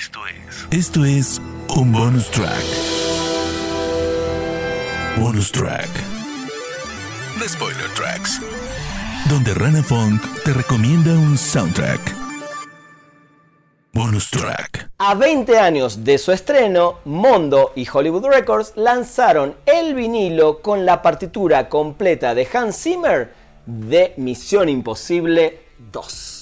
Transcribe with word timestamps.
Esto 0.00 0.20
es. 0.26 0.66
Esto 0.70 1.04
es 1.04 1.42
un 1.76 1.92
bonus 1.92 2.30
track. 2.30 2.64
Bonus 5.18 5.52
track. 5.52 5.90
The 7.38 7.46
Spoiler 7.46 7.90
Tracks. 7.94 8.40
Donde 9.28 9.52
Rana 9.52 9.82
Funk 9.82 10.22
te 10.42 10.54
recomienda 10.54 11.10
un 11.12 11.36
soundtrack. 11.36 12.00
Bonus 13.92 14.30
track. 14.30 14.90
A 14.96 15.14
20 15.14 15.58
años 15.58 16.02
de 16.02 16.16
su 16.16 16.32
estreno, 16.32 17.00
Mondo 17.04 17.72
y 17.76 17.86
Hollywood 17.86 18.24
Records 18.24 18.72
lanzaron 18.76 19.54
el 19.66 19.94
vinilo 19.94 20.62
con 20.62 20.86
la 20.86 21.02
partitura 21.02 21.68
completa 21.68 22.34
de 22.34 22.48
Hans 22.50 22.82
Zimmer 22.82 23.34
de 23.66 24.14
Misión 24.16 24.70
Imposible 24.70 25.60
2. 25.92 26.39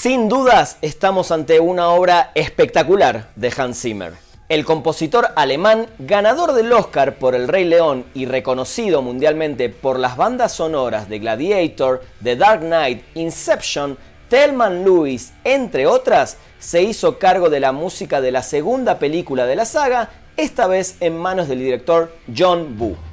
Sin 0.00 0.30
dudas, 0.30 0.78
estamos 0.80 1.30
ante 1.30 1.60
una 1.60 1.90
obra 1.90 2.30
espectacular 2.34 3.28
de 3.36 3.52
Hans 3.54 3.82
Zimmer. 3.82 4.14
El 4.48 4.64
compositor 4.64 5.28
alemán, 5.36 5.88
ganador 5.98 6.54
del 6.54 6.72
Oscar 6.72 7.16
por 7.16 7.34
El 7.34 7.48
Rey 7.48 7.66
León 7.66 8.06
y 8.14 8.24
reconocido 8.24 9.02
mundialmente 9.02 9.68
por 9.68 9.98
las 9.98 10.16
bandas 10.16 10.52
sonoras 10.52 11.10
de 11.10 11.18
Gladiator, 11.18 12.02
The 12.22 12.36
Dark 12.36 12.60
Knight, 12.60 13.02
Inception, 13.14 13.98
Thelman 14.30 14.86
Lewis, 14.86 15.34
entre 15.44 15.86
otras, 15.86 16.38
se 16.58 16.82
hizo 16.82 17.18
cargo 17.18 17.50
de 17.50 17.60
la 17.60 17.72
música 17.72 18.22
de 18.22 18.32
la 18.32 18.42
segunda 18.42 18.98
película 18.98 19.44
de 19.44 19.56
la 19.56 19.66
saga, 19.66 20.08
esta 20.38 20.66
vez 20.66 20.96
en 21.00 21.18
manos 21.18 21.46
del 21.46 21.58
director 21.58 22.10
John 22.34 22.78
Boo. 22.78 23.09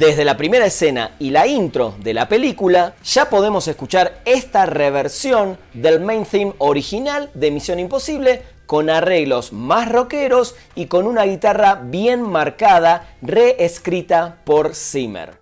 Desde 0.00 0.24
la 0.24 0.38
primera 0.38 0.64
escena 0.64 1.10
y 1.18 1.28
la 1.28 1.46
intro 1.46 1.94
de 1.98 2.14
la 2.14 2.26
película, 2.26 2.94
ya 3.04 3.28
podemos 3.28 3.68
escuchar 3.68 4.22
esta 4.24 4.64
reversión 4.64 5.58
del 5.74 6.00
main 6.00 6.24
theme 6.24 6.54
original 6.56 7.28
de 7.34 7.50
Misión 7.50 7.78
Imposible 7.78 8.40
con 8.64 8.88
arreglos 8.88 9.52
más 9.52 9.92
rockeros 9.92 10.54
y 10.74 10.86
con 10.86 11.06
una 11.06 11.24
guitarra 11.24 11.82
bien 11.84 12.22
marcada, 12.22 13.14
reescrita 13.20 14.38
por 14.46 14.74
Zimmer. 14.74 15.38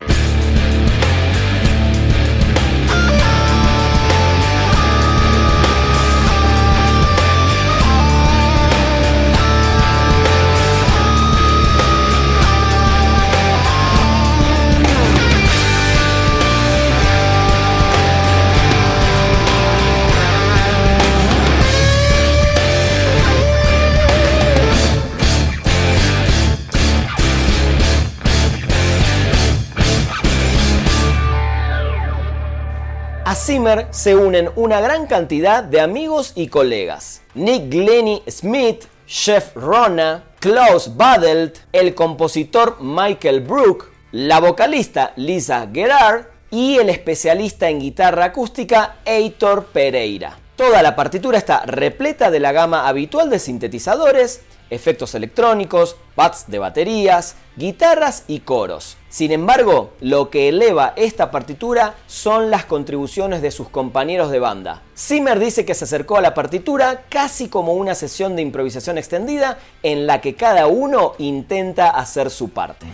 Zimmer 33.49 33.87
se 33.93 34.15
unen 34.15 34.51
una 34.57 34.79
gran 34.83 35.07
cantidad 35.07 35.65
de 35.65 35.81
amigos 35.81 36.33
y 36.35 36.49
colegas. 36.49 37.23
Nick 37.33 37.71
Glennie 37.71 38.23
Smith, 38.29 38.85
Chef 39.07 39.57
Rona, 39.57 40.23
Klaus 40.39 40.99
Badelt, 40.99 41.57
el 41.73 41.95
compositor 41.95 42.77
Michael 42.83 43.41
Brook, 43.41 43.91
la 44.13 44.39
vocalista 44.41 45.15
Lisa 45.17 45.67
Gerard 45.73 46.27
y 46.51 46.77
el 46.77 46.91
especialista 46.91 47.71
en 47.71 47.81
guitarra 47.81 48.27
acústica 48.27 48.97
Heitor 49.07 49.65
Pereira. 49.69 50.37
Toda 50.59 50.83
la 50.83 50.97
partitura 50.97 51.39
está 51.39 51.65
repleta 51.67 52.33
de 52.33 52.41
la 52.41 52.51
gama 52.51 52.89
habitual 52.89 53.31
de 53.31 53.39
sintetizadores, 53.39 54.41
efectos 54.71 55.15
electrónicos, 55.15 55.95
pads 56.17 56.47
de 56.49 56.59
baterías, 56.59 57.37
guitarras 57.55 58.25
y 58.27 58.41
coros. 58.41 58.97
Sin 59.09 59.31
embargo, 59.31 59.93
lo 60.01 60.31
que 60.31 60.49
eleva 60.49 60.95
esta 60.97 61.31
partitura 61.31 61.95
son 62.09 62.51
las 62.51 62.65
contribuciones 62.65 63.41
de 63.41 63.53
sus 63.53 63.69
compañeros 63.69 64.33
de 64.33 64.41
banda. 64.41 64.83
Zimmer 64.97 65.39
dice 65.39 65.65
que 65.65 65.77
se 65.77 65.85
acercó 65.85 66.17
a 66.17 66.23
la 66.23 66.35
partitura 66.35 67.05
casi 67.09 67.49
como 67.49 67.75
una 67.75 67.95
sesión 67.95 68.35
de 68.35 68.43
improvisación 68.43 68.99
extendida 68.99 69.59
en 69.85 70.09
la 70.09 70.21
que 70.21 70.35
cada 70.35 70.67
uno 70.67 71.13
intenta 71.19 71.91
hacer 71.91 72.31
su 72.31 72.51
parte. 72.51 72.89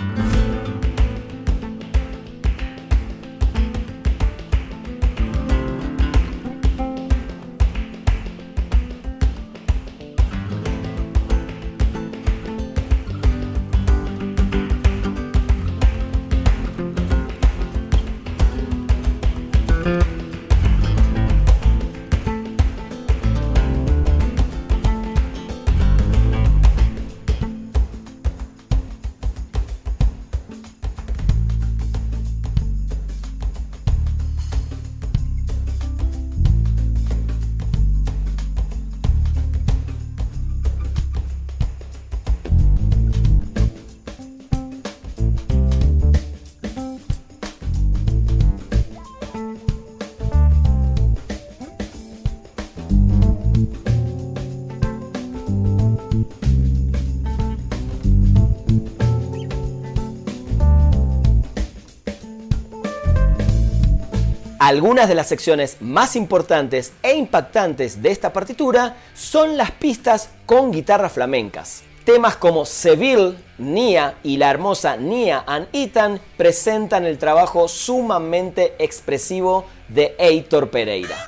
Algunas 64.64 65.10
de 65.10 65.14
las 65.14 65.26
secciones 65.28 65.76
más 65.80 66.16
importantes 66.16 66.94
e 67.02 67.12
impactantes 67.16 68.00
de 68.00 68.10
esta 68.10 68.32
partitura 68.32 68.96
son 69.12 69.58
las 69.58 69.72
pistas 69.72 70.30
con 70.46 70.72
guitarras 70.72 71.12
flamencas. 71.12 71.82
Temas 72.06 72.36
como 72.36 72.64
Seville, 72.64 73.36
Nia 73.58 74.14
y 74.22 74.38
la 74.38 74.48
hermosa 74.48 74.96
Nia 74.96 75.44
and 75.46 75.68
Ethan 75.74 76.18
presentan 76.38 77.04
el 77.04 77.18
trabajo 77.18 77.68
sumamente 77.68 78.74
expresivo 78.78 79.66
de 79.90 80.16
Heitor 80.18 80.70
Pereira. 80.70 81.26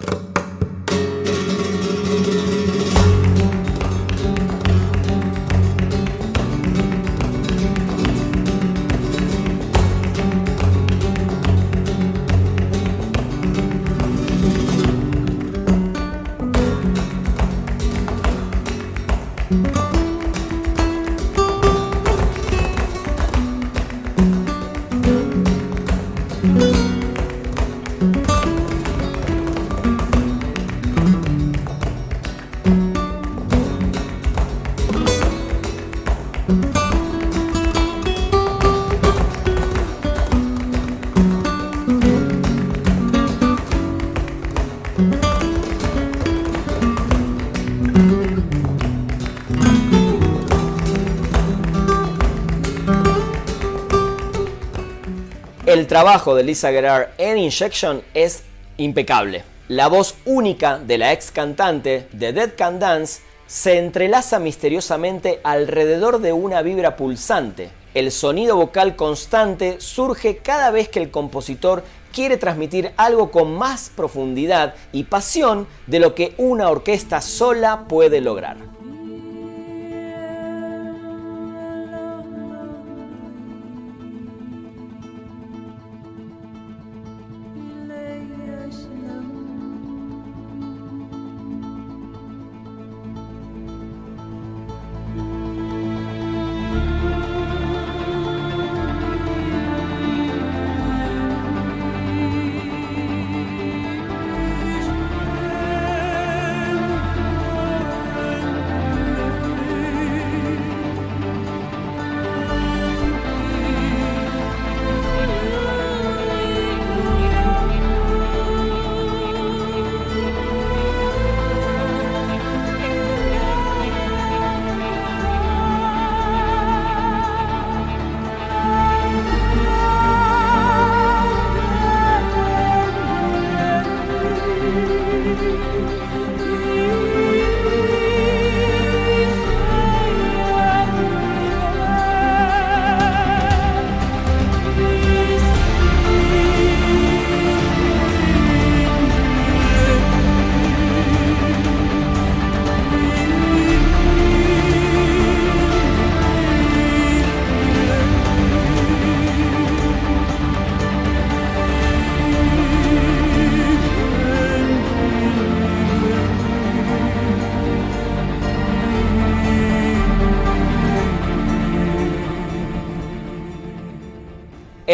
El 55.77 55.87
trabajo 55.87 56.35
de 56.35 56.43
Lisa 56.43 56.71
Gerard 56.71 57.09
en 57.19 57.37
Injection 57.37 58.01
es 58.15 58.45
impecable. 58.79 59.45
La 59.69 59.89
voz 59.89 60.15
única 60.25 60.79
de 60.79 60.97
la 60.97 61.13
ex 61.13 61.31
cantante 61.31 62.09
de 62.13 62.33
Dead 62.33 62.53
Can 62.57 62.79
Dance 62.79 63.21
se 63.47 63.77
entrelaza 63.77 64.39
misteriosamente 64.39 65.39
alrededor 65.45 66.23
de 66.23 66.33
una 66.33 66.63
vibra 66.63 66.97
pulsante. 66.97 67.69
El 67.93 68.11
sonido 68.11 68.57
vocal 68.57 68.97
constante 68.97 69.79
surge 69.79 70.39
cada 70.39 70.71
vez 70.71 70.89
que 70.89 71.01
el 71.01 71.11
compositor 71.11 71.85
quiere 72.11 72.39
transmitir 72.39 72.93
algo 72.97 73.31
con 73.31 73.55
más 73.55 73.91
profundidad 73.95 74.77
y 74.93 75.05
pasión 75.05 75.67
de 75.87 75.99
lo 75.99 76.15
que 76.15 76.33
una 76.39 76.71
orquesta 76.71 77.21
sola 77.21 77.85
puede 77.87 78.23
lograr. 78.23 78.76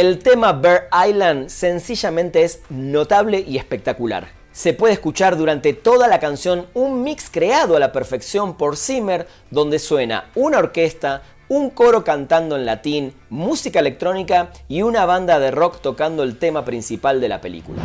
El 0.02 0.18
tema 0.18 0.52
Bear 0.52 0.88
Island 1.08 1.48
sencillamente 1.48 2.42
es 2.42 2.58
notable 2.70 3.44
y 3.46 3.56
espectacular. 3.56 4.26
Se 4.50 4.74
puede 4.74 4.94
escuchar 4.94 5.36
durante 5.36 5.74
toda 5.74 6.08
la 6.08 6.18
canción 6.18 6.66
un 6.74 7.04
mix 7.04 7.30
creado 7.30 7.76
a 7.76 7.78
la 7.78 7.92
perfección 7.92 8.56
por 8.56 8.76
Zimmer, 8.76 9.28
donde 9.52 9.78
suena 9.78 10.28
una 10.34 10.58
orquesta, 10.58 11.22
un 11.46 11.70
coro 11.70 12.02
cantando 12.02 12.56
en 12.56 12.66
latín, 12.66 13.14
música 13.30 13.78
electrónica 13.78 14.50
y 14.66 14.82
una 14.82 15.06
banda 15.06 15.38
de 15.38 15.52
rock 15.52 15.80
tocando 15.80 16.24
el 16.24 16.36
tema 16.36 16.64
principal 16.64 17.20
de 17.20 17.28
la 17.28 17.40
película. 17.40 17.80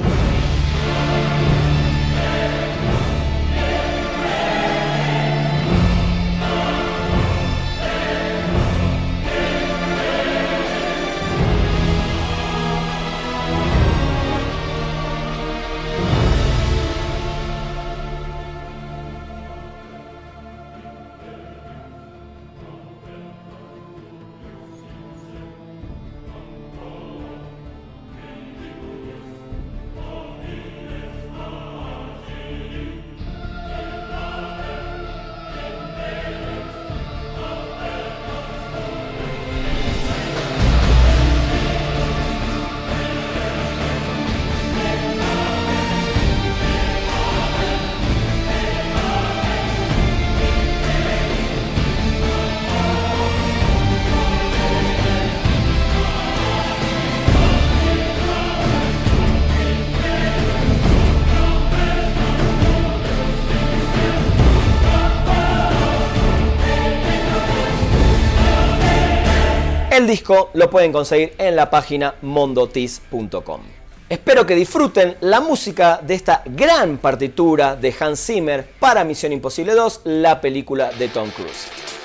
El 69.97 70.06
disco 70.06 70.51
lo 70.54 70.69
pueden 70.69 70.92
conseguir 70.92 71.33
en 71.39 71.56
la 71.56 71.71
página 71.71 72.13
mondotis.com. 72.21 73.61
Espero 74.07 74.45
que 74.45 74.54
disfruten 74.54 75.18
la 75.21 75.42
música 75.42 75.99
de 76.04 76.13
esta 76.13 76.44
gran 76.45 76.99
partitura 76.99 77.75
de 77.75 77.95
Hans 77.99 78.23
Zimmer 78.23 78.63
para 78.80 79.04
Misión 79.04 79.33
Imposible 79.33 79.73
2, 79.73 80.01
la 80.04 80.39
película 80.39 80.92
de 80.92 81.07
Tom 81.07 81.31
Cruise. 81.31 81.96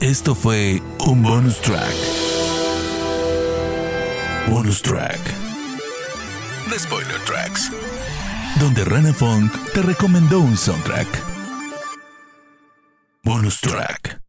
Esto 0.00 0.34
fue 0.34 0.80
un 1.06 1.22
bonus 1.22 1.60
track. 1.60 1.94
Bonus 4.48 4.80
track. 4.82 5.20
The 6.70 6.78
Spoiler 6.78 7.20
Tracks. 7.24 7.70
Donde 8.60 8.84
Rana 8.84 9.12
Funk 9.12 9.52
te 9.72 9.82
recomendó 9.82 10.40
un 10.40 10.56
soundtrack. 10.56 11.08
Bonus 13.22 13.60
track. 13.60 14.23